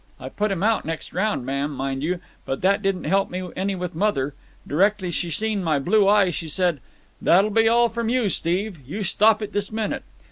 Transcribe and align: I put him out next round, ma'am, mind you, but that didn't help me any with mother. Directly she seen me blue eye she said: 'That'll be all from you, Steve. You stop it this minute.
I 0.19 0.29
put 0.29 0.49
him 0.51 0.63
out 0.63 0.83
next 0.83 1.13
round, 1.13 1.45
ma'am, 1.45 1.69
mind 1.75 2.01
you, 2.01 2.21
but 2.43 2.61
that 2.63 2.81
didn't 2.81 3.03
help 3.03 3.29
me 3.29 3.51
any 3.55 3.75
with 3.75 3.93
mother. 3.93 4.33
Directly 4.65 5.11
she 5.11 5.29
seen 5.29 5.63
me 5.63 5.77
blue 5.77 6.07
eye 6.09 6.31
she 6.31 6.47
said: 6.47 6.79
'That'll 7.21 7.51
be 7.51 7.67
all 7.67 7.87
from 7.87 8.09
you, 8.09 8.27
Steve. 8.27 8.79
You 8.87 9.03
stop 9.03 9.43
it 9.43 9.53
this 9.53 9.71
minute. 9.71 10.01